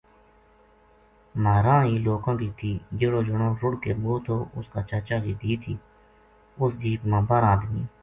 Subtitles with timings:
[1.43, 5.17] مہاراں ہی لوکا ں کی تھی جیہڑو جنو رُڑ کے مُوؤ تھو اس کا چاچا
[5.23, 5.73] کی تھی
[6.61, 7.83] اُس جیپ ما بارہ آدمی